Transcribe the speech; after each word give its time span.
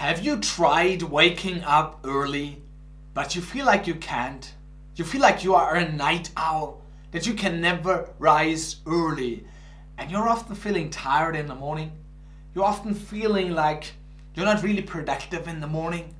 Have 0.00 0.24
you 0.24 0.38
tried 0.38 1.02
waking 1.02 1.62
up 1.62 2.00
early, 2.04 2.62
but 3.12 3.36
you 3.36 3.42
feel 3.42 3.66
like 3.66 3.86
you 3.86 3.96
can't? 3.96 4.54
You 4.96 5.04
feel 5.04 5.20
like 5.20 5.44
you 5.44 5.54
are 5.54 5.74
a 5.74 5.92
night 5.92 6.30
owl, 6.38 6.80
that 7.10 7.26
you 7.26 7.34
can 7.34 7.60
never 7.60 8.08
rise 8.18 8.76
early, 8.86 9.44
and 9.98 10.10
you're 10.10 10.26
often 10.26 10.56
feeling 10.56 10.88
tired 10.88 11.36
in 11.36 11.46
the 11.46 11.54
morning? 11.54 11.92
You're 12.54 12.64
often 12.64 12.94
feeling 12.94 13.50
like 13.52 13.92
you're 14.34 14.46
not 14.46 14.62
really 14.62 14.80
productive 14.80 15.46
in 15.46 15.60
the 15.60 15.66
morning? 15.66 16.14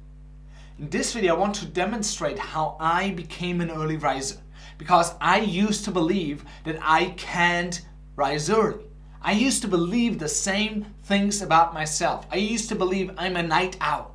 In 0.78 0.90
this 0.90 1.14
video, 1.14 1.34
I 1.34 1.38
want 1.38 1.54
to 1.54 1.64
demonstrate 1.64 2.38
how 2.38 2.76
I 2.78 3.12
became 3.12 3.62
an 3.62 3.70
early 3.70 3.96
riser 3.96 4.40
because 4.76 5.14
I 5.22 5.40
used 5.40 5.86
to 5.86 5.90
believe 5.90 6.44
that 6.64 6.78
I 6.82 7.14
can't 7.16 7.80
rise 8.14 8.50
early. 8.50 8.89
I 9.22 9.32
used 9.32 9.60
to 9.62 9.68
believe 9.68 10.18
the 10.18 10.28
same 10.28 10.86
things 11.02 11.42
about 11.42 11.74
myself. 11.74 12.26
I 12.30 12.36
used 12.36 12.68
to 12.70 12.74
believe 12.74 13.12
I'm 13.18 13.36
a 13.36 13.42
night 13.42 13.76
owl. 13.80 14.14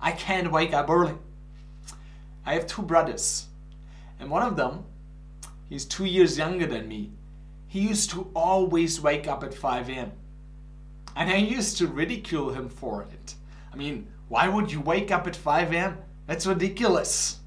I 0.00 0.10
can't 0.12 0.50
wake 0.50 0.74
up 0.74 0.90
early. 0.90 1.14
I 2.44 2.54
have 2.54 2.66
two 2.66 2.82
brothers, 2.82 3.46
and 4.18 4.28
one 4.28 4.42
of 4.42 4.56
them, 4.56 4.84
he's 5.68 5.84
two 5.84 6.06
years 6.06 6.36
younger 6.36 6.66
than 6.66 6.88
me. 6.88 7.12
He 7.68 7.80
used 7.80 8.10
to 8.10 8.30
always 8.34 9.00
wake 9.00 9.28
up 9.28 9.44
at 9.44 9.54
5 9.54 9.88
a.m. 9.88 10.12
And 11.14 11.30
I 11.30 11.36
used 11.36 11.78
to 11.78 11.86
ridicule 11.86 12.50
him 12.50 12.68
for 12.68 13.02
it. 13.02 13.34
I 13.72 13.76
mean, 13.76 14.08
why 14.28 14.48
would 14.48 14.72
you 14.72 14.80
wake 14.80 15.12
up 15.12 15.26
at 15.28 15.36
5 15.36 15.72
a.m.? 15.72 15.98
That's 16.26 16.46
ridiculous. 16.46 17.38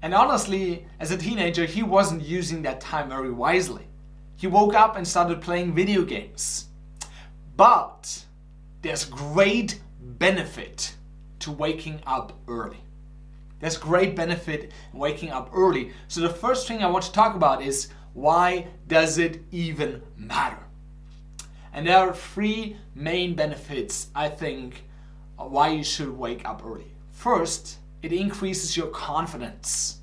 And 0.00 0.14
honestly, 0.14 0.86
as 0.98 1.10
a 1.10 1.16
teenager, 1.16 1.66
he 1.66 1.82
wasn't 1.82 2.22
using 2.22 2.62
that 2.62 2.80
time 2.80 3.10
very 3.10 3.30
wisely. 3.30 3.85
He 4.36 4.46
woke 4.46 4.74
up 4.74 4.96
and 4.96 5.08
started 5.08 5.40
playing 5.40 5.74
video 5.74 6.04
games. 6.04 6.66
But 7.56 8.24
there's 8.82 9.04
great 9.04 9.80
benefit 10.00 10.94
to 11.40 11.50
waking 11.50 12.00
up 12.06 12.34
early. 12.46 12.82
There's 13.60 13.78
great 13.78 14.14
benefit 14.14 14.72
in 14.92 14.98
waking 14.98 15.30
up 15.30 15.50
early. 15.54 15.92
So 16.08 16.20
the 16.20 16.28
first 16.28 16.68
thing 16.68 16.82
I 16.82 16.90
want 16.90 17.04
to 17.04 17.12
talk 17.12 17.34
about 17.34 17.62
is 17.62 17.88
why 18.12 18.68
does 18.86 19.16
it 19.18 19.42
even 19.50 20.02
matter? 20.16 20.58
And 21.72 21.86
there 21.86 21.98
are 21.98 22.12
three 22.12 22.76
main 22.94 23.34
benefits 23.34 24.08
I 24.14 24.28
think 24.28 24.84
why 25.36 25.70
you 25.70 25.84
should 25.84 26.10
wake 26.10 26.46
up 26.46 26.62
early. 26.64 26.92
First, 27.10 27.78
it 28.02 28.12
increases 28.12 28.76
your 28.76 28.88
confidence. 28.88 30.00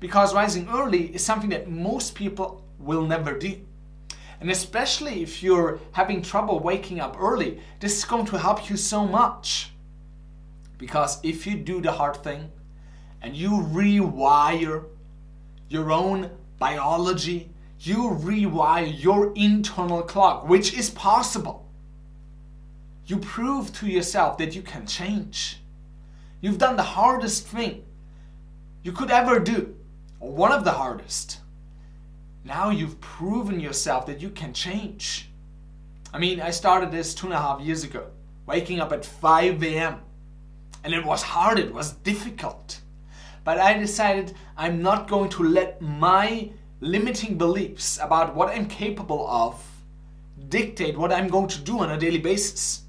Because 0.00 0.34
rising 0.34 0.68
early 0.68 1.14
is 1.14 1.24
something 1.24 1.50
that 1.50 1.70
most 1.70 2.14
people 2.14 2.63
will 2.78 3.06
never 3.06 3.38
do. 3.38 3.60
And 4.40 4.50
especially 4.50 5.22
if 5.22 5.42
you're 5.42 5.78
having 5.92 6.20
trouble 6.20 6.60
waking 6.60 7.00
up 7.00 7.16
early, 7.18 7.60
this 7.80 7.98
is 7.98 8.04
going 8.04 8.26
to 8.26 8.38
help 8.38 8.68
you 8.68 8.76
so 8.76 9.06
much. 9.06 9.70
Because 10.76 11.18
if 11.22 11.46
you 11.46 11.56
do 11.56 11.80
the 11.80 11.92
hard 11.92 12.16
thing 12.16 12.50
and 13.22 13.34
you 13.34 13.50
rewire 13.50 14.84
your 15.68 15.92
own 15.92 16.30
biology, 16.58 17.50
you 17.80 18.10
rewire 18.10 18.92
your 19.02 19.32
internal 19.34 20.02
clock, 20.02 20.48
which 20.48 20.74
is 20.74 20.90
possible. 20.90 21.66
You 23.06 23.18
prove 23.18 23.72
to 23.74 23.86
yourself 23.86 24.38
that 24.38 24.54
you 24.54 24.62
can 24.62 24.86
change. 24.86 25.60
You've 26.40 26.58
done 26.58 26.76
the 26.76 26.82
hardest 26.82 27.46
thing 27.46 27.84
you 28.82 28.92
could 28.92 29.10
ever 29.10 29.38
do, 29.38 29.74
or 30.20 30.30
one 30.32 30.52
of 30.52 30.64
the 30.64 30.72
hardest. 30.72 31.40
Now 32.44 32.70
you've 32.70 33.00
proven 33.00 33.58
yourself 33.58 34.06
that 34.06 34.20
you 34.20 34.30
can 34.30 34.52
change. 34.52 35.30
I 36.12 36.18
mean, 36.18 36.40
I 36.40 36.50
started 36.50 36.92
this 36.92 37.14
two 37.14 37.26
and 37.26 37.34
a 37.34 37.40
half 37.40 37.60
years 37.60 37.84
ago, 37.84 38.06
waking 38.46 38.80
up 38.80 38.92
at 38.92 39.04
5 39.04 39.62
a.m. 39.62 40.00
And 40.84 40.92
it 40.92 41.04
was 41.04 41.22
hard, 41.22 41.58
it 41.58 41.72
was 41.72 41.92
difficult. 41.92 42.80
But 43.42 43.58
I 43.58 43.78
decided 43.78 44.34
I'm 44.56 44.82
not 44.82 45.08
going 45.08 45.30
to 45.30 45.42
let 45.42 45.80
my 45.80 46.50
limiting 46.80 47.38
beliefs 47.38 47.98
about 48.00 48.34
what 48.34 48.50
I'm 48.50 48.66
capable 48.66 49.26
of 49.26 49.62
dictate 50.48 50.98
what 50.98 51.12
I'm 51.12 51.28
going 51.28 51.48
to 51.48 51.60
do 51.60 51.80
on 51.80 51.90
a 51.90 51.98
daily 51.98 52.18
basis. 52.18 52.82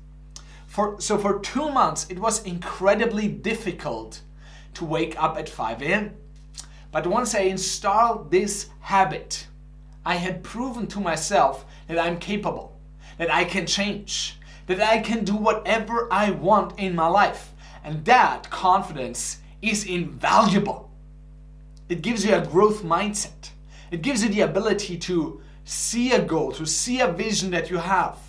For, 0.67 0.99
so 0.99 1.17
for 1.17 1.39
two 1.39 1.71
months, 1.71 2.05
it 2.09 2.19
was 2.19 2.43
incredibly 2.43 3.27
difficult 3.27 4.21
to 4.73 4.85
wake 4.85 5.21
up 5.21 5.37
at 5.37 5.47
5 5.47 5.81
a.m. 5.81 6.15
But 6.95 7.07
once 7.07 7.35
I 7.35 7.41
installed 7.41 8.31
this 8.31 8.69
habit, 8.79 9.47
I 10.05 10.15
had 10.15 10.45
proven 10.45 10.87
to 10.87 11.01
myself 11.01 11.65
that 11.89 11.99
I'm 11.99 12.17
capable, 12.17 12.79
that 13.17 13.29
I 13.29 13.43
can 13.43 13.65
change, 13.67 14.39
that 14.67 14.79
I 14.79 14.99
can 14.99 15.25
do 15.25 15.35
whatever 15.35 16.07
I 16.09 16.31
want 16.31 16.79
in 16.79 16.95
my 16.95 17.07
life. 17.07 17.51
And 17.83 18.05
that 18.05 18.49
confidence 18.49 19.39
is 19.61 19.85
invaluable. 19.85 20.89
It 21.89 22.01
gives 22.01 22.23
you 22.23 22.33
a 22.33 22.45
growth 22.45 22.81
mindset. 22.81 23.49
It 23.91 24.01
gives 24.01 24.23
you 24.23 24.29
the 24.29 24.47
ability 24.49 24.97
to 24.99 25.41
see 25.65 26.13
a 26.13 26.21
goal, 26.21 26.53
to 26.53 26.65
see 26.65 27.01
a 27.01 27.11
vision 27.11 27.51
that 27.51 27.69
you 27.69 27.75
have, 27.75 28.19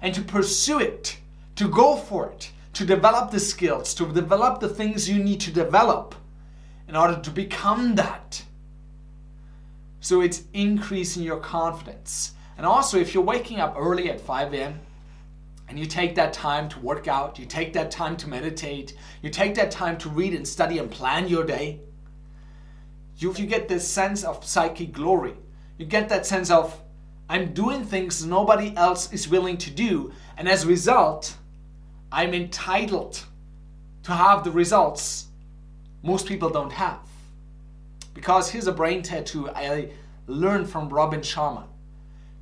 and 0.00 0.14
to 0.14 0.22
pursue 0.22 0.78
it, 0.78 1.16
to 1.56 1.66
go 1.66 1.96
for 1.96 2.30
it, 2.30 2.52
to 2.74 2.84
develop 2.84 3.32
the 3.32 3.40
skills, 3.40 3.92
to 3.94 4.06
develop 4.06 4.60
the 4.60 4.68
things 4.68 5.08
you 5.08 5.18
need 5.18 5.40
to 5.40 5.50
develop 5.50 6.14
in 6.92 6.96
order 6.96 7.18
to 7.18 7.30
become 7.30 7.94
that. 7.94 8.44
So 10.00 10.20
it's 10.20 10.42
increasing 10.52 11.22
your 11.22 11.38
confidence. 11.38 12.32
And 12.58 12.66
also, 12.66 12.98
if 12.98 13.14
you're 13.14 13.22
waking 13.22 13.60
up 13.60 13.76
early 13.78 14.10
at 14.10 14.20
5 14.20 14.52
a.m. 14.52 14.78
and 15.68 15.78
you 15.78 15.86
take 15.86 16.14
that 16.16 16.34
time 16.34 16.68
to 16.68 16.78
work 16.80 17.08
out, 17.08 17.38
you 17.38 17.46
take 17.46 17.72
that 17.72 17.90
time 17.90 18.14
to 18.18 18.28
meditate, 18.28 18.94
you 19.22 19.30
take 19.30 19.54
that 19.54 19.70
time 19.70 19.96
to 20.00 20.10
read 20.10 20.34
and 20.34 20.46
study 20.46 20.76
and 20.76 20.90
plan 20.90 21.28
your 21.28 21.44
day, 21.44 21.80
you, 23.16 23.32
you 23.32 23.46
get 23.46 23.68
this 23.68 23.88
sense 23.88 24.22
of 24.22 24.44
psychic 24.44 24.92
glory. 24.92 25.32
You 25.78 25.86
get 25.86 26.10
that 26.10 26.26
sense 26.26 26.50
of, 26.50 26.78
I'm 27.26 27.54
doing 27.54 27.86
things 27.86 28.22
nobody 28.22 28.76
else 28.76 29.10
is 29.14 29.26
willing 29.26 29.56
to 29.56 29.70
do, 29.70 30.12
and 30.36 30.46
as 30.46 30.64
a 30.64 30.68
result, 30.68 31.38
I'm 32.12 32.34
entitled 32.34 33.24
to 34.02 34.12
have 34.12 34.44
the 34.44 34.50
results 34.50 35.28
most 36.02 36.26
people 36.26 36.50
don't 36.50 36.72
have. 36.72 37.00
Because 38.14 38.50
here's 38.50 38.66
a 38.66 38.72
brain 38.72 39.02
tattoo 39.02 39.48
I 39.50 39.90
learned 40.26 40.68
from 40.68 40.88
Robin 40.88 41.20
Sharma. 41.20 41.64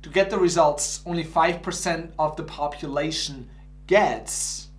To 0.01 0.09
get 0.09 0.29
the 0.29 0.39
results 0.39 1.01
only 1.05 1.23
5% 1.23 2.11
of 2.17 2.35
the 2.35 2.43
population 2.43 3.49
gets, 3.87 4.69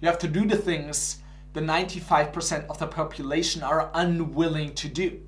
you 0.00 0.06
have 0.06 0.18
to 0.20 0.28
do 0.28 0.46
the 0.46 0.56
things 0.56 1.18
the 1.52 1.60
95% 1.60 2.66
of 2.68 2.78
the 2.78 2.86
population 2.86 3.62
are 3.62 3.90
unwilling 3.94 4.74
to 4.74 4.88
do. 4.88 5.20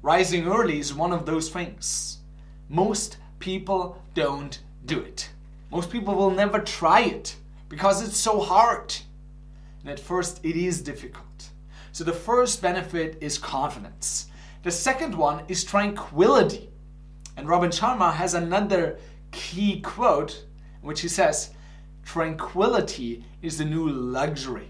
Rising 0.00 0.46
early 0.46 0.78
is 0.78 0.94
one 0.94 1.12
of 1.12 1.26
those 1.26 1.50
things. 1.50 2.18
Most 2.68 3.18
people 3.38 4.02
don't 4.14 4.58
do 4.86 5.00
it. 5.00 5.28
Most 5.70 5.90
people 5.90 6.14
will 6.14 6.30
never 6.30 6.60
try 6.60 7.00
it 7.00 7.36
because 7.68 8.02
it's 8.02 8.16
so 8.16 8.40
hard. 8.40 8.94
And 9.80 9.90
at 9.90 10.00
first, 10.00 10.40
it 10.42 10.56
is 10.56 10.80
difficult. 10.80 11.50
So 11.96 12.04
the 12.04 12.12
first 12.12 12.60
benefit 12.60 13.16
is 13.22 13.38
confidence. 13.38 14.26
The 14.64 14.70
second 14.70 15.14
one 15.14 15.44
is 15.48 15.64
tranquility. 15.64 16.68
And 17.38 17.48
Robin 17.48 17.70
Sharma 17.70 18.12
has 18.12 18.34
another 18.34 18.98
key 19.32 19.80
quote 19.80 20.44
which 20.82 21.00
he 21.00 21.08
says, 21.08 21.54
Tranquility 22.04 23.24
is 23.40 23.56
the 23.56 23.64
new 23.64 23.88
luxury. 23.88 24.68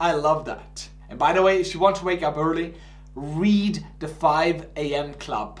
I 0.00 0.12
love 0.12 0.46
that. 0.46 0.88
And 1.10 1.18
by 1.18 1.34
the 1.34 1.42
way, 1.42 1.60
if 1.60 1.74
you 1.74 1.80
want 1.80 1.96
to 1.96 2.06
wake 2.06 2.22
up 2.22 2.38
early, 2.38 2.72
read 3.14 3.84
The 3.98 4.08
5 4.08 4.68
a.m. 4.76 5.12
Club 5.12 5.60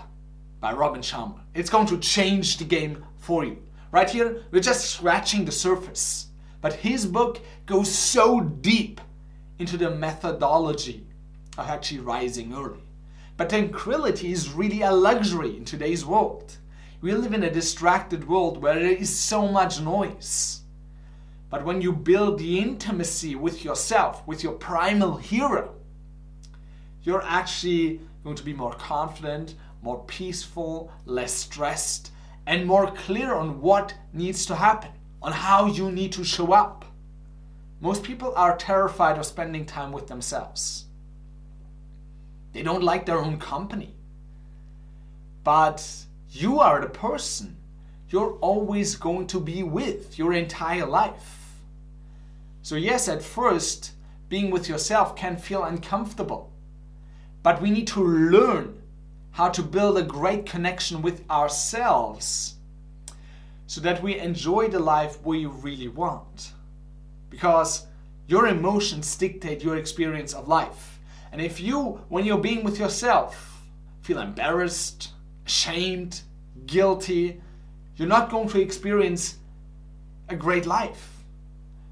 by 0.60 0.72
Robin 0.72 1.02
Sharma. 1.02 1.40
It's 1.52 1.68
going 1.68 1.88
to 1.88 1.98
change 1.98 2.56
the 2.56 2.64
game 2.64 3.04
for 3.18 3.44
you. 3.44 3.58
Right 3.92 4.08
here, 4.08 4.44
we're 4.50 4.62
just 4.62 4.92
scratching 4.92 5.44
the 5.44 5.52
surface. 5.52 6.28
But 6.62 6.72
his 6.72 7.04
book 7.04 7.42
goes 7.66 7.94
so 7.94 8.40
deep 8.40 9.02
into 9.58 9.76
the 9.76 9.90
methodology 9.90 11.06
of 11.58 11.68
actually 11.68 12.00
rising 12.00 12.54
early. 12.54 12.82
But 13.36 13.50
tranquility 13.50 14.32
is 14.32 14.52
really 14.52 14.82
a 14.82 14.92
luxury 14.92 15.56
in 15.56 15.64
today's 15.64 16.04
world. 16.04 16.56
We 17.00 17.12
live 17.12 17.34
in 17.34 17.42
a 17.42 17.50
distracted 17.50 18.26
world 18.26 18.62
where 18.62 18.74
there 18.74 18.90
is 18.90 19.14
so 19.14 19.46
much 19.46 19.80
noise. 19.80 20.62
But 21.50 21.64
when 21.64 21.82
you 21.82 21.92
build 21.92 22.38
the 22.38 22.58
intimacy 22.58 23.36
with 23.36 23.64
yourself, 23.64 24.26
with 24.26 24.42
your 24.42 24.54
primal 24.54 25.16
hero, 25.16 25.74
you're 27.02 27.22
actually 27.22 28.00
going 28.24 28.36
to 28.36 28.42
be 28.42 28.54
more 28.54 28.74
confident, 28.74 29.54
more 29.82 30.02
peaceful, 30.06 30.90
less 31.04 31.32
stressed, 31.32 32.10
and 32.46 32.66
more 32.66 32.90
clear 32.90 33.34
on 33.34 33.60
what 33.60 33.94
needs 34.12 34.46
to 34.46 34.54
happen, 34.54 34.90
on 35.22 35.32
how 35.32 35.66
you 35.66 35.92
need 35.92 36.12
to 36.12 36.24
show 36.24 36.52
up. 36.52 36.85
Most 37.80 38.02
people 38.02 38.32
are 38.36 38.56
terrified 38.56 39.18
of 39.18 39.26
spending 39.26 39.66
time 39.66 39.92
with 39.92 40.06
themselves. 40.06 40.86
They 42.52 42.62
don't 42.62 42.82
like 42.82 43.04
their 43.04 43.18
own 43.18 43.38
company. 43.38 43.94
But 45.44 45.86
you 46.30 46.58
are 46.58 46.80
the 46.80 46.88
person 46.88 47.56
you're 48.08 48.38
always 48.40 48.96
going 48.96 49.26
to 49.26 49.40
be 49.40 49.62
with 49.62 50.18
your 50.18 50.32
entire 50.32 50.86
life. 50.86 51.60
So, 52.62 52.76
yes, 52.76 53.08
at 53.08 53.22
first, 53.22 53.92
being 54.28 54.50
with 54.50 54.68
yourself 54.68 55.16
can 55.16 55.36
feel 55.36 55.64
uncomfortable. 55.64 56.52
But 57.42 57.60
we 57.60 57.70
need 57.70 57.86
to 57.88 58.02
learn 58.02 58.80
how 59.32 59.48
to 59.50 59.62
build 59.62 59.98
a 59.98 60.02
great 60.02 60.46
connection 60.46 61.02
with 61.02 61.28
ourselves 61.30 62.54
so 63.66 63.80
that 63.82 64.02
we 64.02 64.18
enjoy 64.18 64.68
the 64.68 64.78
life 64.78 65.22
we 65.24 65.46
really 65.46 65.88
want. 65.88 66.52
Because 67.36 67.84
your 68.28 68.46
emotions 68.46 69.14
dictate 69.14 69.62
your 69.62 69.76
experience 69.76 70.32
of 70.32 70.48
life. 70.48 70.98
And 71.32 71.40
if 71.42 71.60
you, 71.60 72.00
when 72.08 72.24
you're 72.24 72.38
being 72.38 72.64
with 72.64 72.78
yourself, 72.78 73.60
feel 74.00 74.20
embarrassed, 74.20 75.10
ashamed, 75.44 76.22
guilty, 76.64 77.42
you're 77.96 78.08
not 78.08 78.30
going 78.30 78.48
to 78.48 78.60
experience 78.62 79.36
a 80.30 80.34
great 80.34 80.64
life. 80.64 81.10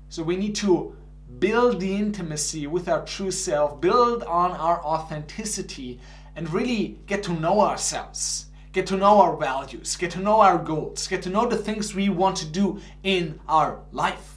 So 0.09 0.23
we 0.23 0.37
need 0.37 0.55
to 0.57 0.97
build 1.39 1.79
the 1.79 1.95
intimacy 1.95 2.67
with 2.67 2.89
our 2.89 3.05
true 3.05 3.31
self, 3.31 3.83
build 3.83 4.23
on 4.23 4.53
our 4.53 4.83
authenticity, 4.83 6.01
and 6.37 6.51
really 6.55 6.99
get 7.07 7.23
to 7.25 7.35
know 7.35 7.61
ourselves, 7.61 8.47
get 8.73 8.87
to 8.87 8.97
know 8.97 9.21
our 9.21 9.37
values, 9.37 9.95
get 9.97 10.11
to 10.13 10.21
know 10.21 10.41
our 10.41 10.57
goals, 10.57 11.07
get 11.07 11.21
to 11.25 11.29
know 11.29 11.47
the 11.47 11.59
things 11.59 11.95
we 11.95 12.09
want 12.09 12.39
to 12.39 12.47
do 12.47 12.81
in 13.03 13.39
our 13.47 13.81
life. 13.93 14.34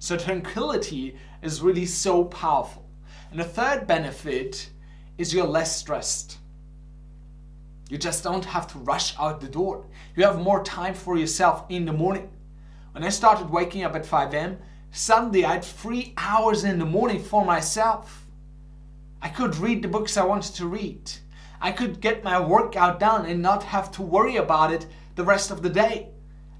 So 0.00 0.16
tranquility 0.16 1.14
is 1.42 1.60
really 1.60 1.84
so 1.84 2.24
powerful. 2.24 2.88
And 3.30 3.38
the 3.38 3.44
third 3.44 3.86
benefit 3.86 4.70
is 5.18 5.34
you're 5.34 5.46
less 5.46 5.76
stressed. 5.76 6.38
You 7.90 7.98
just 7.98 8.24
don't 8.24 8.46
have 8.46 8.66
to 8.68 8.78
rush 8.78 9.14
out 9.18 9.42
the 9.42 9.48
door. 9.48 9.84
You 10.16 10.24
have 10.24 10.40
more 10.40 10.64
time 10.64 10.94
for 10.94 11.18
yourself 11.18 11.64
in 11.68 11.84
the 11.84 11.92
morning. 11.92 12.30
When 12.92 13.04
I 13.04 13.10
started 13.10 13.50
waking 13.50 13.84
up 13.84 13.94
at 13.94 14.06
5 14.06 14.32
a.m., 14.32 14.58
suddenly 14.90 15.44
I 15.44 15.52
had 15.52 15.64
three 15.64 16.14
hours 16.16 16.64
in 16.64 16.78
the 16.78 16.86
morning 16.86 17.22
for 17.22 17.44
myself. 17.44 18.26
I 19.20 19.28
could 19.28 19.58
read 19.58 19.82
the 19.82 19.88
books 19.88 20.16
I 20.16 20.24
wanted 20.24 20.54
to 20.54 20.66
read. 20.66 21.12
I 21.60 21.72
could 21.72 22.00
get 22.00 22.24
my 22.24 22.40
workout 22.40 23.00
done 23.00 23.26
and 23.26 23.42
not 23.42 23.64
have 23.64 23.92
to 23.92 24.02
worry 24.02 24.36
about 24.36 24.72
it 24.72 24.86
the 25.16 25.24
rest 25.24 25.50
of 25.50 25.60
the 25.60 25.68
day. 25.68 26.08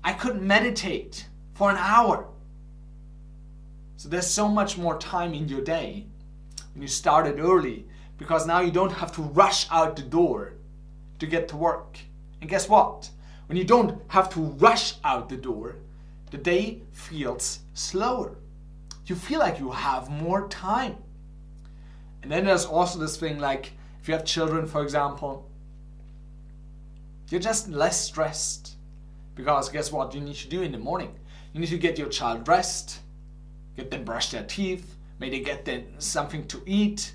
I 0.05 0.13
could 0.13 0.43
meditate 0.43 1.27
for 1.55 1.71
an 1.71 1.79
hour. 1.79 2.30
So 4.01 4.09
there's 4.09 4.27
so 4.27 4.49
much 4.49 4.79
more 4.79 4.97
time 4.97 5.35
in 5.35 5.47
your 5.47 5.61
day 5.61 6.07
when 6.73 6.81
you 6.81 6.89
started 6.89 7.39
early 7.39 7.85
because 8.17 8.47
now 8.47 8.61
you 8.61 8.71
don't 8.71 8.93
have 8.93 9.13
to 9.17 9.21
rush 9.21 9.67
out 9.71 9.95
the 9.95 10.01
door 10.01 10.55
to 11.19 11.27
get 11.27 11.49
to 11.49 11.59
work. 11.59 11.99
And 12.41 12.49
guess 12.49 12.67
what? 12.67 13.11
When 13.45 13.59
you 13.59 13.65
don't 13.65 14.01
have 14.09 14.31
to 14.31 14.41
rush 14.41 14.95
out 15.05 15.29
the 15.29 15.37
door, 15.37 15.77
the 16.31 16.39
day 16.39 16.81
feels 16.93 17.59
slower. 17.75 18.39
You 19.05 19.17
feel 19.17 19.39
like 19.39 19.59
you 19.59 19.71
have 19.71 20.09
more 20.09 20.49
time. 20.49 20.97
And 22.23 22.33
then 22.33 22.47
there's 22.47 22.65
also 22.65 22.99
this 22.99 23.19
thing 23.19 23.39
like 23.39 23.73
if 24.01 24.09
you 24.09 24.15
have 24.15 24.25
children, 24.25 24.67
for 24.67 24.83
example, 24.83 25.47
you're 27.29 27.39
just 27.39 27.69
less 27.69 28.01
stressed. 28.01 28.77
Because 29.35 29.69
guess 29.69 29.93
what 29.93 30.15
you 30.15 30.23
need 30.23 30.37
to 30.37 30.49
do 30.49 30.63
in 30.63 30.73
the 30.73 30.79
morning? 30.79 31.15
You 31.53 31.61
need 31.61 31.69
to 31.69 31.77
get 31.77 31.99
your 31.99 32.09
child 32.09 32.47
dressed, 32.47 33.01
get 33.81 33.91
them 33.91 34.05
brush 34.05 34.31
their 34.31 34.45
teeth, 34.45 34.97
maybe 35.19 35.41
get 35.41 35.65
them 35.65 35.85
something 35.99 36.47
to 36.49 36.63
eat. 36.67 37.15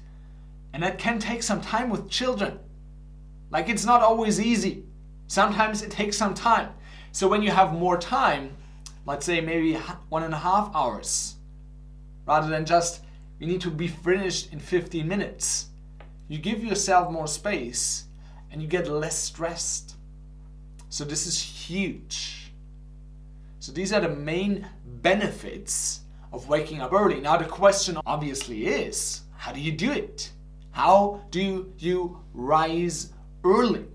And 0.73 0.83
that 0.83 0.97
can 0.97 1.19
take 1.19 1.43
some 1.43 1.61
time 1.61 1.89
with 1.89 2.09
children. 2.09 2.59
Like 3.51 3.69
it's 3.69 3.85
not 3.85 4.01
always 4.01 4.39
easy. 4.39 4.83
Sometimes 5.27 5.81
it 5.81 5.91
takes 5.91 6.17
some 6.17 6.33
time. 6.33 6.69
So 7.11 7.27
when 7.27 7.41
you 7.41 7.51
have 7.51 7.73
more 7.73 7.97
time, 7.97 8.51
let's 9.05 9.25
say 9.25 9.39
maybe 9.41 9.75
one 10.09 10.23
and 10.23 10.33
a 10.33 10.37
half 10.37 10.69
hours, 10.75 11.35
rather 12.25 12.49
than 12.49 12.65
just 12.65 13.03
you 13.39 13.47
need 13.47 13.61
to 13.61 13.71
be 13.71 13.87
finished 13.87 14.51
in 14.51 14.59
15 14.59 15.07
minutes, 15.07 15.67
you 16.27 16.39
give 16.39 16.63
yourself 16.63 17.11
more 17.11 17.27
space 17.27 18.05
and 18.51 18.61
you 18.61 18.67
get 18.67 18.87
less 18.87 19.17
stressed. 19.17 19.95
So 20.89 21.03
this 21.05 21.27
is 21.27 21.39
huge. 21.39 22.51
So 23.59 23.71
these 23.71 23.93
are 23.93 24.01
the 24.01 24.09
main 24.09 24.67
benefits 24.85 26.01
of 26.35 26.49
waking 26.49 26.81
up 26.81 26.91
early. 26.91 27.21
Now, 27.21 27.37
the 27.37 27.45
question 27.45 27.97
obviously 28.05 28.67
is 28.67 29.21
how 29.37 29.53
do 29.53 29.61
you 29.61 29.71
do 29.71 29.91
it? 29.91 30.31
How 30.71 31.21
do 31.31 31.73
you 31.77 32.19
rise 32.33 33.13
early? 33.45 33.85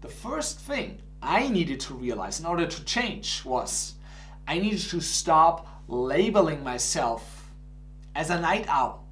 The 0.00 0.08
first 0.08 0.60
thing 0.60 0.98
I 1.20 1.48
needed 1.48 1.80
to 1.80 1.94
realize 1.94 2.38
in 2.38 2.46
order 2.46 2.66
to 2.66 2.84
change 2.84 3.44
was 3.44 3.94
I 4.46 4.58
needed 4.58 4.82
to 4.90 5.00
stop 5.00 5.66
labeling 5.88 6.62
myself 6.62 7.50
as 8.14 8.30
a 8.30 8.40
night 8.40 8.66
owl 8.68 9.08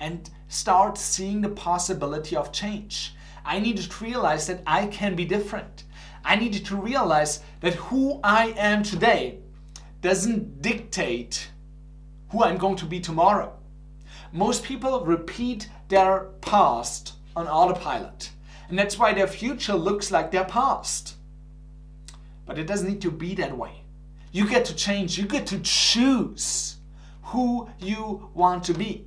and 0.00 0.30
start 0.48 0.96
seeing 0.96 1.42
the 1.42 1.50
possibility 1.50 2.34
of 2.34 2.50
change. 2.50 3.14
I 3.44 3.60
needed 3.60 3.90
to 3.90 4.04
realize 4.04 4.46
that 4.46 4.62
I 4.66 4.86
can 4.86 5.14
be 5.14 5.26
different. 5.26 5.84
I 6.24 6.36
needed 6.36 6.64
to 6.66 6.76
realize 6.76 7.40
that 7.60 7.74
who 7.74 8.20
I 8.24 8.54
am 8.56 8.82
today 8.82 9.40
doesn't 10.00 10.62
dictate 10.62 11.48
who 12.34 12.42
I'm 12.42 12.58
going 12.58 12.74
to 12.76 12.84
be 12.84 12.98
tomorrow. 12.98 13.52
Most 14.32 14.64
people 14.64 15.04
repeat 15.04 15.68
their 15.88 16.30
past 16.40 17.12
on 17.36 17.46
autopilot, 17.46 18.30
and 18.68 18.76
that's 18.76 18.98
why 18.98 19.14
their 19.14 19.28
future 19.28 19.74
looks 19.74 20.10
like 20.10 20.32
their 20.32 20.44
past. 20.44 21.14
But 22.44 22.58
it 22.58 22.66
doesn't 22.66 22.88
need 22.88 23.02
to 23.02 23.12
be 23.12 23.36
that 23.36 23.56
way. 23.56 23.84
You 24.32 24.48
get 24.48 24.64
to 24.64 24.74
change, 24.74 25.16
you 25.16 25.26
get 25.26 25.46
to 25.46 25.60
choose 25.60 26.78
who 27.22 27.68
you 27.78 28.28
want 28.34 28.64
to 28.64 28.74
be. 28.74 29.06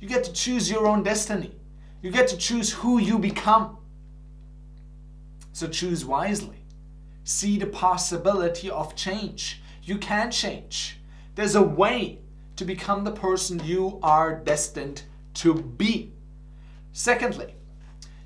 You 0.00 0.08
get 0.08 0.24
to 0.24 0.32
choose 0.32 0.68
your 0.68 0.88
own 0.88 1.04
destiny. 1.04 1.54
You 2.02 2.10
get 2.10 2.26
to 2.28 2.36
choose 2.36 2.72
who 2.72 2.98
you 2.98 3.20
become. 3.20 3.78
So 5.52 5.68
choose 5.68 6.04
wisely. 6.04 6.64
See 7.22 7.56
the 7.56 7.66
possibility 7.66 8.68
of 8.68 8.96
change. 8.96 9.62
You 9.84 9.96
can 9.96 10.32
change. 10.32 10.98
There's 11.36 11.54
a 11.54 11.62
way 11.62 12.18
to 12.56 12.64
become 12.64 13.04
the 13.04 13.12
person 13.12 13.64
you 13.64 13.98
are 14.02 14.34
destined 14.34 15.02
to 15.34 15.54
be. 15.54 16.12
Secondly, 16.92 17.54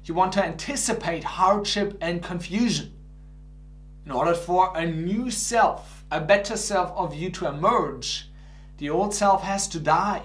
you 0.05 0.14
want 0.14 0.32
to 0.32 0.44
anticipate 0.44 1.25
hardship 1.25 1.96
and 2.00 2.23
confusion. 2.23 2.93
In 4.05 4.12
order 4.12 4.34
for 4.34 4.76
a 4.76 4.87
new 4.87 5.31
self, 5.31 6.05
a 6.11 6.20
better 6.20 6.56
self 6.56 6.93
of 6.93 7.14
you 7.14 7.31
to 7.31 7.49
emerge, 7.49 8.31
the 8.78 8.90
old 8.90 9.14
self 9.14 9.43
has 9.43 9.67
to 9.69 9.81
die. 9.81 10.23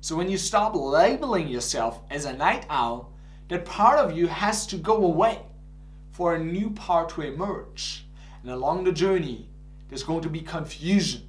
So 0.00 0.16
when 0.16 0.28
you 0.28 0.36
stop 0.36 0.74
labeling 0.74 1.48
yourself 1.48 2.00
as 2.10 2.24
a 2.24 2.32
night 2.32 2.66
owl, 2.68 3.12
that 3.48 3.64
part 3.64 3.98
of 3.98 4.16
you 4.16 4.26
has 4.26 4.66
to 4.68 4.76
go 4.76 4.96
away 4.96 5.40
for 6.10 6.34
a 6.34 6.44
new 6.44 6.70
part 6.70 7.10
to 7.10 7.22
emerge. 7.22 8.04
And 8.42 8.50
along 8.50 8.84
the 8.84 8.92
journey, 8.92 9.48
there's 9.88 10.02
going 10.02 10.22
to 10.22 10.28
be 10.28 10.40
confusion 10.40 11.28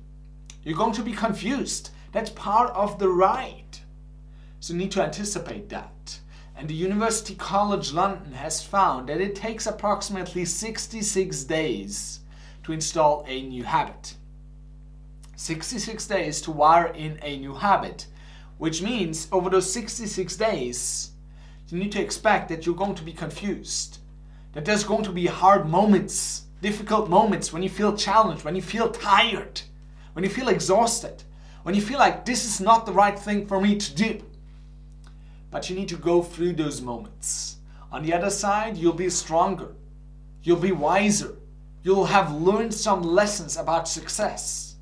you're 0.64 0.78
going 0.78 0.94
to 0.94 1.04
be 1.04 1.14
confused. 1.14 1.90
That's 2.12 2.30
part 2.30 2.72
of 2.74 3.00
the 3.00 3.10
ride. 3.10 3.80
So 4.60 4.74
you 4.74 4.80
need 4.80 4.92
to 4.92 5.04
anticipate 5.04 5.70
that. 5.70 6.20
And 6.56 6.70
the 6.70 6.74
University 6.74 7.36
College 7.36 7.92
London 7.92 8.34
has 8.34 8.64
found 8.64 9.10
that 9.10 9.20
it 9.20 9.36
takes 9.36 9.66
approximately 9.66 10.46
66 10.46 11.44
days 11.44 12.20
to 12.64 12.72
install 12.72 13.26
a 13.28 13.42
new 13.42 13.64
habit. 13.64 14.16
66 15.36 16.08
days 16.08 16.42
to 16.42 16.52
wire 16.52 16.94
in 16.94 17.20
a 17.22 17.38
new 17.38 17.56
habit, 17.56 18.08
which 18.58 18.82
means 18.82 19.28
over 19.32 19.50
those 19.50 19.74
66 19.74 20.36
days, 20.38 21.12
you 21.74 21.80
need 21.80 21.92
to 21.92 22.02
expect 22.02 22.50
that 22.50 22.66
you're 22.66 22.76
going 22.76 22.94
to 22.94 23.04
be 23.04 23.12
confused, 23.12 23.98
that 24.54 24.64
there's 24.64 24.84
going 24.84 25.04
to 25.04 25.12
be 25.12 25.26
hard 25.26 25.68
moments, 25.68 26.44
difficult 26.62 27.10
moments 27.10 27.52
when 27.52 27.64
you 27.64 27.70
feel 27.70 27.98
challenged, 27.98 28.46
when 28.46 28.56
you 28.56 28.62
feel 28.62 28.92
tired 28.92 29.60
when 30.14 30.24
you 30.24 30.30
feel 30.30 30.48
exhausted, 30.48 31.24
when 31.64 31.76
you 31.76 31.82
feel 31.82 32.00
like 32.00 32.26
this 32.26 32.46
is 32.46 32.62
not 32.62 32.86
the 32.86 32.92
right 32.92 33.18
thing 33.18 33.46
for 33.46 33.60
me 33.60 33.76
to 33.78 33.96
do. 33.96 34.24
But 35.52 35.70
you 35.70 35.76
need 35.76 35.90
to 35.90 35.98
go 35.98 36.22
through 36.24 36.54
those 36.54 36.82
moments. 36.82 37.58
On 37.92 38.04
the 38.04 38.14
other 38.14 38.30
side, 38.30 38.76
you'll 38.78 38.94
be 38.94 39.10
stronger, 39.10 39.76
you'll 40.42 40.58
be 40.58 40.72
wiser, 40.72 41.36
you'll 41.84 42.06
have 42.06 42.34
learned 42.34 42.74
some 42.74 43.04
lessons 43.04 43.58
about 43.58 43.88
success. 43.88 44.76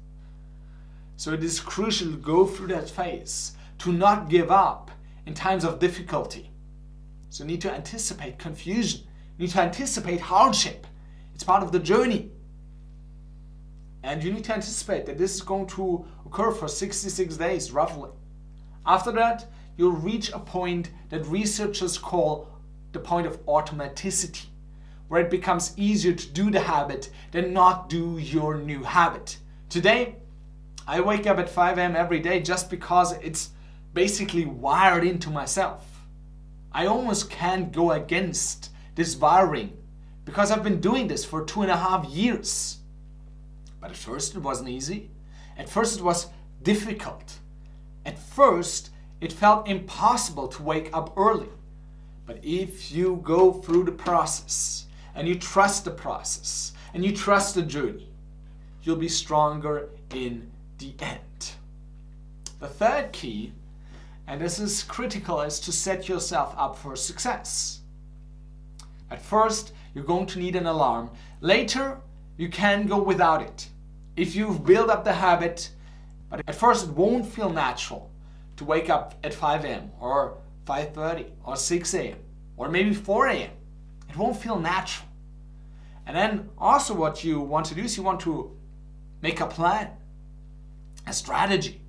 So 1.18 1.34
it 1.34 1.44
is 1.44 1.60
crucial 1.60 2.12
to 2.12 2.18
go 2.18 2.46
through 2.46 2.68
that 2.68 2.90
phase, 2.90 3.54
to 3.80 3.92
not 3.92 4.30
give 4.30 4.50
up 4.50 4.92
in 5.26 5.34
times 5.34 5.64
of 5.64 5.80
difficulty. 5.80 6.50
So 7.30 7.44
you 7.44 7.50
need 7.50 7.62
to 7.62 7.72
anticipate 7.72 8.40
confusion, 8.40 9.02
you 9.38 9.46
need 9.46 9.52
to 9.52 9.62
anticipate 9.62 10.22
hardship. 10.22 10.88
It's 11.36 11.44
part 11.44 11.64
of 11.64 11.72
the 11.72 11.80
journey. 11.80 12.32
And 14.04 14.24
you 14.24 14.34
need 14.34 14.44
to 14.46 14.54
anticipate 14.54 15.06
that 15.06 15.18
this 15.18 15.36
is 15.36 15.42
going 15.42 15.68
to 15.68 16.06
occur 16.26 16.52
for 16.52 16.68
66 16.68 17.38
days 17.38 17.72
roughly. 17.72 18.10
After 18.86 19.12
that, 19.12 19.46
you'll 19.78 19.92
reach 19.92 20.32
a 20.32 20.40
point 20.40 20.90
that 21.10 21.26
researchers 21.28 21.98
call 21.98 22.48
the 22.94 23.00
point 23.00 23.28
of 23.28 23.46
automaticity, 23.46 24.46
where 25.08 25.22
it 25.22 25.30
becomes 25.30 25.74
easier 25.78 26.14
to 26.14 26.28
do 26.30 26.50
the 26.50 26.60
habit 26.60 27.10
than 27.32 27.54
not 27.54 27.90
do 27.90 28.18
your 28.18 28.58
new 28.58 28.84
habit. 28.84 29.38
Today, 29.70 30.16
I 30.88 31.00
wake 31.00 31.28
up 31.28 31.38
at 31.38 31.50
5 31.50 31.78
a.m. 31.78 31.96
every 31.96 32.20
day 32.20 32.42
just 32.42 32.70
because 32.70 33.14
it's 33.14 33.52
basically 33.94 34.46
wired 34.46 35.04
into 35.04 35.30
myself. 35.30 35.86
I 36.72 36.86
almost 36.88 37.30
can't 37.30 37.72
go 37.72 37.92
against 37.92 38.72
this 38.96 39.16
wiring 39.16 39.78
because 40.26 40.52
I've 40.52 40.64
been 40.64 40.82
doing 40.82 41.08
this 41.08 41.24
for 41.24 41.44
two 41.44 41.62
and 41.62 41.72
a 41.72 41.78
half 41.78 42.06
years. 42.06 42.78
But 43.82 43.90
at 43.90 43.98
first 43.98 44.36
it 44.36 44.40
wasn't 44.40 44.70
easy. 44.70 45.10
At 45.58 45.68
first 45.70 46.00
it 46.00 46.04
was 46.04 46.28
difficult. 46.62 47.40
At 48.06 48.18
first 48.18 48.92
it 49.20 49.34
felt 49.34 49.68
impossible 49.68 50.48
to 50.48 50.64
wake 50.64 50.90
up 50.94 51.14
early. 51.18 51.50
But 52.26 52.40
if 52.44 52.92
you 52.92 53.20
go 53.24 53.52
through 53.52 53.84
the 53.84 53.92
process 53.92 54.86
and 55.16 55.28
you 55.28 55.36
trust 55.36 55.84
the 55.84 55.92
process 55.92 56.74
and 56.94 57.04
you 57.04 57.16
trust 57.16 57.56
the 57.56 57.62
journey, 57.64 58.08
you'll 58.84 58.96
be 58.96 59.10
stronger 59.10 59.90
in 60.14 60.50
the 60.78 60.94
end. 61.00 61.52
The 62.60 62.68
third 62.68 63.12
key, 63.12 63.54
and 64.28 64.40
this 64.40 64.60
is 64.60 64.84
critical, 64.84 65.42
is 65.42 65.60
to 65.62 65.72
set 65.72 66.08
yourself 66.08 66.54
up 66.58 66.78
for 66.78 66.96
success. 66.96 67.82
At 69.10 69.22
first, 69.22 69.74
you're 69.94 70.06
going 70.06 70.28
to 70.28 70.40
need 70.40 70.56
an 70.56 70.68
alarm. 70.68 71.10
Later, 71.42 71.98
you 72.38 72.50
can 72.50 72.88
go 72.88 73.02
without 73.02 73.42
it. 73.42 73.68
If 74.16 74.36
you've 74.36 74.66
built 74.66 74.90
up 74.90 75.04
the 75.04 75.14
habit, 75.14 75.72
but 76.30 76.42
at 76.48 76.56
first 76.56 76.88
it 76.88 76.92
won't 76.92 77.26
feel 77.26 77.50
natural 77.50 78.12
to 78.58 78.66
wake 78.66 78.90
up 78.90 79.16
at 79.24 79.34
5 79.34 79.66
a.m. 79.66 79.92
or 80.00 80.38
5:30 80.66 81.32
or 81.44 81.56
6 81.56 81.94
a.m. 81.94 82.18
or 82.58 82.70
maybe 82.70 82.94
4 82.94 83.28
a.m. 83.28 83.52
It 84.10 84.18
won't 84.18 84.38
feel 84.38 84.60
natural. 84.60 85.08
And 86.06 86.16
then 86.16 86.50
also 86.58 86.94
what 86.94 87.24
you 87.24 87.40
want 87.40 87.66
to 87.68 87.76
do 87.76 87.84
is 87.84 87.96
you 87.96 88.04
want 88.04 88.20
to 88.22 88.56
make 89.22 89.40
a 89.40 89.48
plan, 89.48 89.92
a 91.08 91.14
strategy. 91.14 91.82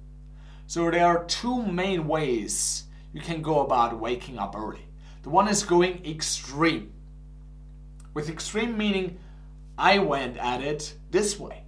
So 0.67 0.91
there 0.91 1.07
are 1.07 1.25
two 1.25 1.63
main 1.63 2.07
ways 2.07 2.85
you 3.13 3.21
can 3.21 3.43
go 3.43 3.61
about 3.61 3.99
waking 3.99 4.39
up 4.39 4.55
early. 4.57 4.87
The 5.23 5.31
one 5.31 5.49
is 5.49 5.63
going 5.65 6.05
extreme. 6.07 6.93
With 8.15 8.29
extreme 8.29 8.77
meaning, 8.77 9.19
I 9.77 9.99
went 9.99 10.37
at 10.37 10.63
it 10.63 10.95
this 11.11 11.39
way. 11.39 11.62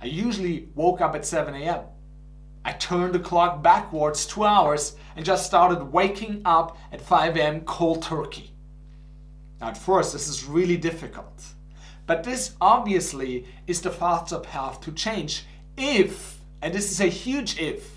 I 0.00 0.06
usually 0.06 0.68
woke 0.74 1.00
up 1.00 1.14
at 1.14 1.26
7 1.26 1.54
a.m. 1.54 1.80
I 2.64 2.72
turned 2.72 3.14
the 3.14 3.18
clock 3.18 3.62
backwards 3.62 4.26
two 4.26 4.44
hours 4.44 4.94
and 5.16 5.24
just 5.24 5.46
started 5.46 5.92
waking 5.92 6.42
up 6.44 6.76
at 6.92 7.00
5 7.00 7.36
a.m. 7.36 7.60
cold 7.62 8.02
turkey. 8.02 8.52
Now, 9.60 9.68
at 9.68 9.78
first, 9.78 10.12
this 10.12 10.28
is 10.28 10.44
really 10.44 10.76
difficult. 10.76 11.42
But 12.06 12.24
this 12.24 12.54
obviously 12.60 13.46
is 13.66 13.80
the 13.80 13.90
faster 13.90 14.38
path 14.38 14.80
to 14.82 14.92
change 14.92 15.44
if, 15.76 16.38
and 16.62 16.72
this 16.72 16.90
is 16.90 17.00
a 17.00 17.06
huge 17.06 17.58
if, 17.58 17.90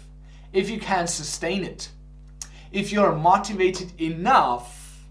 if 0.54 0.70
you 0.70 0.80
can 0.80 1.08
sustain 1.08 1.64
it. 1.64 1.90
If 2.72 2.92
you're 2.92 3.16
motivated 3.16 4.00
enough, 4.02 5.06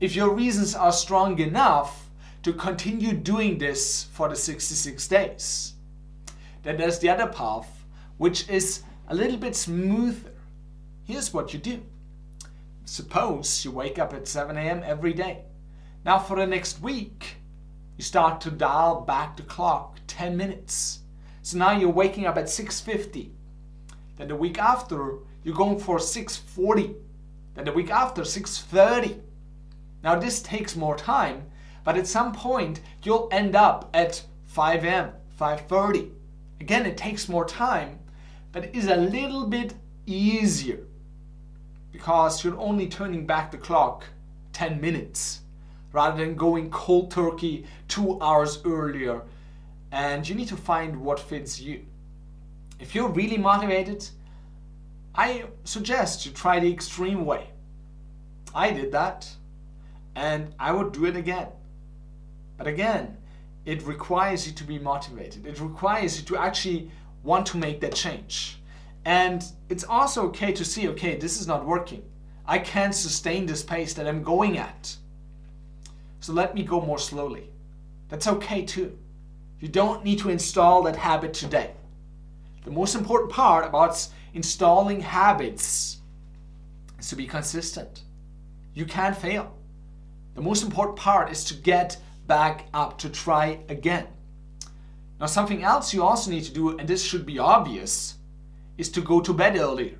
if 0.00 0.16
your 0.16 0.34
reasons 0.34 0.74
are 0.74 0.92
strong 0.92 1.38
enough 1.38 2.08
to 2.42 2.52
continue 2.52 3.12
doing 3.12 3.58
this 3.58 4.04
for 4.04 4.28
the 4.28 4.36
66 4.36 5.08
days. 5.08 5.73
Then 6.64 6.78
there's 6.78 6.98
the 6.98 7.10
other 7.10 7.26
path, 7.26 7.84
which 8.16 8.48
is 8.48 8.82
a 9.08 9.14
little 9.14 9.36
bit 9.36 9.54
smoother. 9.54 10.32
Here's 11.04 11.32
what 11.32 11.52
you 11.52 11.60
do. 11.60 11.82
Suppose 12.86 13.64
you 13.64 13.70
wake 13.70 13.98
up 13.98 14.12
at 14.12 14.26
7 14.26 14.56
a.m. 14.56 14.82
every 14.84 15.12
day. 15.12 15.44
Now, 16.04 16.18
for 16.18 16.36
the 16.36 16.46
next 16.46 16.80
week, 16.80 17.36
you 17.96 18.04
start 18.04 18.40
to 18.42 18.50
dial 18.50 19.02
back 19.02 19.36
the 19.36 19.42
clock 19.42 20.00
10 20.06 20.36
minutes. 20.36 21.00
So 21.42 21.58
now 21.58 21.72
you're 21.72 21.90
waking 21.90 22.26
up 22.26 22.38
at 22.38 22.46
6:50. 22.46 23.30
Then 24.16 24.28
the 24.28 24.36
week 24.36 24.58
after, 24.58 25.18
you're 25.42 25.54
going 25.54 25.78
for 25.78 25.98
6:40. 25.98 26.94
Then 27.54 27.66
the 27.66 27.72
week 27.72 27.90
after, 27.90 28.22
6:30. 28.22 29.20
Now 30.02 30.18
this 30.18 30.42
takes 30.42 30.76
more 30.76 30.96
time, 30.96 31.50
but 31.84 31.96
at 31.96 32.06
some 32.06 32.32
point 32.32 32.80
you'll 33.02 33.28
end 33.30 33.54
up 33.54 33.90
at 33.92 34.24
5 34.46 34.84
a.m., 34.84 35.12
5:30. 35.38 36.10
Again, 36.60 36.86
it 36.86 36.96
takes 36.96 37.28
more 37.28 37.44
time, 37.44 37.98
but 38.52 38.64
it 38.64 38.74
is 38.74 38.86
a 38.86 38.96
little 38.96 39.46
bit 39.46 39.74
easier 40.06 40.80
because 41.92 42.42
you're 42.42 42.58
only 42.58 42.88
turning 42.88 43.26
back 43.26 43.50
the 43.50 43.58
clock 43.58 44.04
10 44.52 44.80
minutes 44.80 45.40
rather 45.92 46.24
than 46.24 46.34
going 46.34 46.70
cold 46.70 47.10
turkey 47.10 47.64
two 47.88 48.20
hours 48.20 48.60
earlier. 48.64 49.22
And 49.92 50.28
you 50.28 50.34
need 50.34 50.48
to 50.48 50.56
find 50.56 51.00
what 51.00 51.20
fits 51.20 51.60
you. 51.60 51.86
If 52.80 52.94
you're 52.94 53.08
really 53.08 53.38
motivated, 53.38 54.08
I 55.14 55.44
suggest 55.62 56.26
you 56.26 56.32
try 56.32 56.58
the 56.58 56.72
extreme 56.72 57.24
way. 57.24 57.46
I 58.54 58.70
did 58.70 58.90
that 58.92 59.28
and 60.16 60.52
I 60.58 60.72
would 60.72 60.92
do 60.92 61.04
it 61.06 61.16
again. 61.16 61.48
But 62.56 62.66
again, 62.66 63.16
it 63.64 63.86
requires 63.86 64.46
you 64.46 64.52
to 64.54 64.64
be 64.64 64.78
motivated. 64.78 65.46
It 65.46 65.60
requires 65.60 66.18
you 66.18 66.26
to 66.26 66.36
actually 66.36 66.90
want 67.22 67.46
to 67.46 67.56
make 67.56 67.80
that 67.80 67.94
change. 67.94 68.58
And 69.04 69.44
it's 69.68 69.84
also 69.84 70.26
okay 70.26 70.52
to 70.52 70.64
see, 70.64 70.88
okay, 70.88 71.16
this 71.16 71.40
is 71.40 71.46
not 71.46 71.64
working. 71.64 72.02
I 72.46 72.58
can't 72.58 72.94
sustain 72.94 73.46
this 73.46 73.62
pace 73.62 73.94
that 73.94 74.06
I'm 74.06 74.22
going 74.22 74.58
at. 74.58 74.96
So 76.20 76.32
let 76.32 76.54
me 76.54 76.62
go 76.62 76.80
more 76.80 76.98
slowly. 76.98 77.50
That's 78.08 78.26
okay 78.26 78.64
too. 78.64 78.98
You 79.60 79.68
don't 79.68 80.04
need 80.04 80.18
to 80.20 80.30
install 80.30 80.82
that 80.82 80.96
habit 80.96 81.32
today. 81.32 81.72
The 82.64 82.70
most 82.70 82.94
important 82.94 83.32
part 83.32 83.66
about 83.66 84.06
installing 84.34 85.00
habits 85.00 85.98
is 86.98 87.08
to 87.08 87.16
be 87.16 87.26
consistent. 87.26 88.02
You 88.74 88.84
can't 88.84 89.16
fail. 89.16 89.54
The 90.34 90.42
most 90.42 90.62
important 90.62 90.98
part 90.98 91.30
is 91.30 91.44
to 91.44 91.54
get 91.54 91.98
back 92.26 92.66
up 92.72 92.98
to 92.98 93.08
try 93.08 93.60
again. 93.68 94.06
Now, 95.20 95.26
something 95.26 95.62
else 95.62 95.94
you 95.94 96.02
also 96.02 96.30
need 96.30 96.44
to 96.44 96.52
do, 96.52 96.76
and 96.76 96.88
this 96.88 97.04
should 97.04 97.24
be 97.24 97.38
obvious, 97.38 98.16
is 98.76 98.90
to 98.90 99.00
go 99.00 99.20
to 99.20 99.32
bed 99.32 99.56
earlier. 99.56 99.96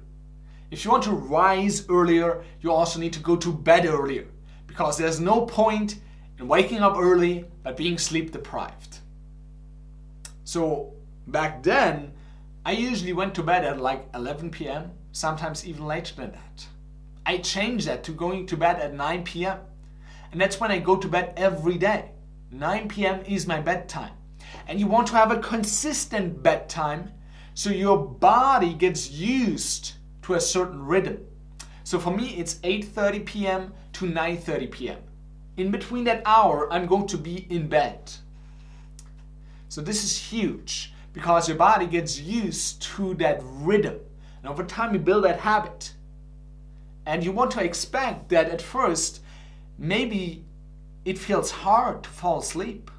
If 0.71 0.85
you 0.85 0.91
want 0.91 1.05
to 1.05 1.13
rise 1.13 1.89
earlier, 1.89 2.45
you 2.61 2.73
also 2.73 2.99
need 2.99 3.13
to 3.13 3.21
go 3.21 3.37
to 3.37 3.53
bed 3.53 3.87
earlier 3.87 4.27
because 4.67 4.99
there's 4.99 5.21
no 5.21 5.47
point 5.47 6.01
in 6.39 6.49
waking 6.49 6.81
up 6.81 6.97
early 6.99 7.45
but 7.63 7.77
being 7.77 7.97
sleep 7.97 8.33
deprived. 8.33 8.99
So, 10.43 10.93
back 11.29 11.63
then, 11.63 12.13
I 12.67 12.73
usually 12.73 13.13
went 13.13 13.35
to 13.37 13.43
bed 13.43 13.65
at 13.65 13.81
like 13.81 14.09
11 14.15 14.51
p.m., 14.51 14.91
sometimes 15.13 15.67
even 15.67 15.87
later 15.87 16.15
than 16.17 16.33
that. 16.33 16.67
I 17.25 17.39
changed 17.39 17.87
that 17.87 18.03
to 18.05 18.13
going 18.13 18.47
to 18.47 18.57
bed 18.57 18.81
at 18.81 18.95
9 18.95 19.25
p.m. 19.25 19.61
And 20.33 20.41
that's 20.41 20.59
when 20.59 20.71
I 20.71 20.79
go 20.79 20.97
to 20.97 21.09
bed 21.09 21.35
every 21.37 21.79
day. 21.79 22.11
9 22.51 22.89
p.m. 22.89 23.21
is 23.27 23.47
my 23.47 23.61
bedtime. 23.61 24.13
And 24.67 24.79
you 24.79 24.87
want 24.87 25.09
to 25.09 25.15
have 25.15 25.31
a 25.31 25.39
consistent 25.39 26.43
bedtime 26.43 27.11
so 27.55 27.71
your 27.71 27.97
body 27.97 28.75
gets 28.75 29.11
used 29.11 29.93
to 30.23 30.35
a 30.35 30.41
certain 30.41 30.85
rhythm. 30.85 31.25
So 31.85 32.01
for 32.01 32.11
me 32.11 32.31
it's 32.37 32.57
8:30 32.57 33.25
p.m. 33.25 33.73
to 33.95 34.07
9:30 34.07 34.71
p.m. 34.71 34.99
In 35.57 35.71
between 35.71 36.05
that 36.05 36.23
hour 36.27 36.73
I'm 36.73 36.87
going 36.87 37.07
to 37.09 37.19
be 37.19 37.47
in 37.49 37.69
bed. 37.69 38.13
So 39.69 39.81
this 39.81 40.03
is 40.03 40.17
huge 40.17 40.93
because 41.13 41.49
your 41.49 41.57
body 41.57 41.87
gets 41.87 42.19
used 42.19 42.83
to 42.83 43.15
that 43.15 43.41
rhythm. 43.43 44.01
And 44.43 44.51
over 44.51 44.65
time 44.65 44.93
you 44.93 44.99
build 44.99 45.25
that 45.25 45.41
habit. 45.41 45.93
And 47.07 47.23
you 47.23 47.33
want 47.33 47.53
to 47.53 47.63
expect 47.63 48.31
that 48.31 48.51
at 48.51 48.63
first 48.63 49.21
maybe 49.79 50.44
it 51.05 51.19
feels 51.19 51.51
hard 51.51 52.03
to 52.05 52.09
fall 52.09 52.39
asleep. 52.39 52.91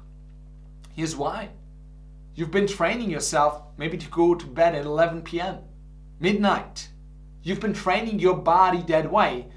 Here's 0.94 1.16
why. 1.16 1.50
You've 2.34 2.50
been 2.50 2.66
training 2.66 3.10
yourself 3.10 3.62
maybe 3.76 3.98
to 3.98 4.08
go 4.08 4.34
to 4.34 4.46
bed 4.46 4.74
at 4.74 4.84
11 4.84 5.22
p.m., 5.22 5.58
midnight. 6.20 6.88
You've 7.42 7.60
been 7.60 7.74
training 7.74 8.18
your 8.18 8.36
body 8.36 8.82
that 8.88 9.10
way. 9.10 9.48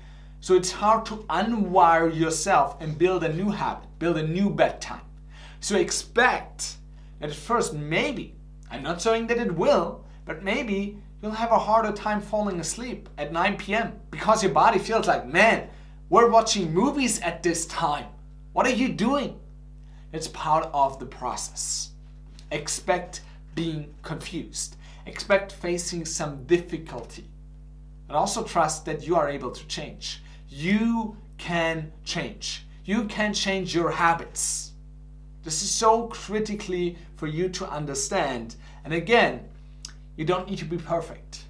So 0.42 0.54
it's 0.54 0.72
hard 0.72 1.06
to 1.08 1.18
unwire 1.30 2.18
yourself 2.18 2.78
and 2.80 2.98
build 2.98 3.24
a 3.24 3.34
new 3.34 3.50
habit, 3.50 3.88
build 4.00 4.18
a 4.18 4.28
new 4.28 4.50
bedtime. 4.50 5.02
So 5.60 5.76
expect 5.76 6.76
that 7.20 7.30
at 7.30 7.36
first, 7.36 7.74
maybe, 7.74 8.36
I'm 8.72 8.84
not 8.84 9.02
saying 9.02 9.28
that 9.28 9.38
it 9.38 9.54
will, 9.54 10.06
but 10.26 10.44
maybe 10.44 10.98
you'll 11.22 11.32
have 11.32 11.52
a 11.52 11.60
harder 11.60 11.92
time 11.92 12.22
falling 12.22 12.60
asleep 12.60 13.10
at 13.18 13.34
9 13.34 13.58
p.m. 13.58 14.00
because 14.12 14.42
your 14.42 14.54
body 14.54 14.80
feels 14.80 15.08
like, 15.08 15.28
man, 15.28 15.70
we're 16.10 16.30
watching 16.30 16.74
movies 16.74 17.20
at 17.20 17.44
this 17.44 17.66
time. 17.66 18.06
What 18.54 18.66
are 18.66 18.72
you 18.72 18.90
doing? 18.90 19.40
It's 20.12 20.28
part 20.28 20.70
of 20.74 21.00
the 21.00 21.06
process. 21.06 21.92
Expect 22.52 23.22
being 23.56 23.94
confused. 24.02 24.76
Expect 25.06 25.52
facing 25.52 26.06
some 26.06 26.46
difficulty. 26.46 27.26
And 28.08 28.18
also 28.18 28.44
trust 28.44 28.86
that 28.86 29.06
you 29.06 29.16
are 29.16 29.30
able 29.30 29.52
to 29.52 29.68
change. 29.68 30.22
You 30.50 31.16
can 31.38 31.92
change. 32.04 32.66
You 32.86 33.06
can 33.06 33.34
change 33.34 33.76
your 33.76 33.92
habits. 33.92 34.72
This 35.44 35.62
is 35.62 35.72
so 35.72 36.08
critically 36.08 36.98
for 37.16 37.28
you 37.28 37.50
to 37.50 37.70
understand. 37.70 38.56
And 38.84 38.94
again, 38.94 39.48
You 40.20 40.26
don't 40.26 40.50
need 40.50 40.60
to 40.60 40.66
be 40.66 40.76
perfect. 40.76 41.46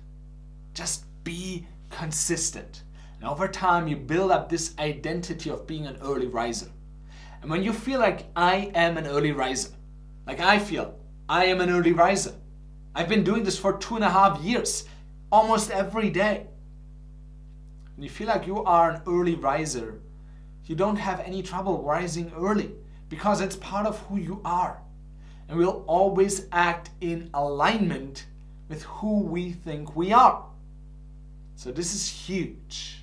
Just 0.75 1.05
be 1.23 1.65
consistent. 1.89 2.83
And 3.19 3.27
over 3.27 3.47
time, 3.47 3.87
you 3.87 3.95
build 3.95 4.29
up 4.29 4.47
this 4.47 4.75
identity 4.77 5.49
of 5.49 5.65
being 5.65 5.87
an 5.87 5.97
early 6.03 6.27
riser. 6.27 6.67
And 7.41 7.49
when 7.49 7.63
you 7.63 7.73
feel 7.73 7.99
like 7.99 8.27
I 8.35 8.71
am 8.75 8.97
an 8.97 9.07
early 9.07 9.31
riser, 9.31 9.71
like 10.27 10.39
I 10.39 10.59
feel 10.59 10.97
I 11.27 11.45
am 11.45 11.61
an 11.61 11.69
early 11.69 11.93
riser, 11.93 12.33
I've 12.95 13.09
been 13.09 13.23
doing 13.23 13.43
this 13.43 13.57
for 13.57 13.77
two 13.77 13.95
and 13.95 14.03
a 14.03 14.09
half 14.09 14.41
years, 14.41 14.85
almost 15.31 15.71
every 15.71 16.09
day. 16.09 16.47
And 17.95 18.03
you 18.03 18.09
feel 18.09 18.27
like 18.27 18.47
you 18.47 18.63
are 18.63 18.91
an 18.91 19.01
early 19.07 19.35
riser, 19.35 20.01
you 20.65 20.75
don't 20.75 20.97
have 20.97 21.19
any 21.21 21.41
trouble 21.41 21.81
rising 21.81 22.31
early 22.37 22.71
because 23.09 23.41
it's 23.41 23.55
part 23.55 23.87
of 23.87 23.97
who 24.01 24.17
you 24.17 24.39
are. 24.45 24.79
And 25.47 25.57
we'll 25.57 25.83
always 25.87 26.45
act 26.51 26.91
in 27.01 27.31
alignment 27.33 28.25
with 28.67 28.83
who 28.83 29.21
we 29.21 29.51
think 29.51 29.95
we 29.95 30.13
are. 30.13 30.45
So 31.55 31.71
this 31.71 31.95
is 31.95 32.07
huge. 32.07 32.98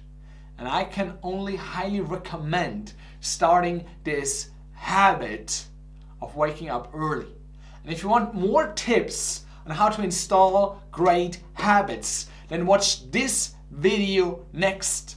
And 0.58 0.68
I 0.68 0.84
can 0.84 1.18
only 1.22 1.56
highly 1.56 2.00
recommend 2.00 2.94
starting 3.20 3.84
this 4.04 4.50
habit 4.72 5.66
of 6.22 6.36
waking 6.36 6.70
up 6.70 6.90
early. 6.94 7.32
And 7.82 7.92
if 7.92 8.02
you 8.02 8.08
want 8.08 8.34
more 8.34 8.72
tips 8.72 9.44
on 9.66 9.72
how 9.74 9.88
to 9.88 10.02
install 10.02 10.82
great 10.90 11.40
habits, 11.54 12.28
then 12.48 12.66
watch 12.66 13.10
this 13.10 13.54
video 13.70 14.46
next 14.52 15.16